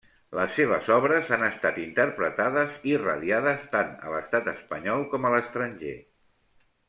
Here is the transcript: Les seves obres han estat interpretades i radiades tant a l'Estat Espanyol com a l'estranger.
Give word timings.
Les 0.37 0.53
seves 0.59 0.87
obres 0.93 1.27
han 1.35 1.43
estat 1.47 1.75
interpretades 1.81 2.79
i 2.93 2.97
radiades 3.03 3.67
tant 3.75 3.93
a 4.07 4.15
l'Estat 4.15 4.49
Espanyol 4.55 5.05
com 5.13 5.27
a 5.31 5.35
l'estranger. 5.35 5.93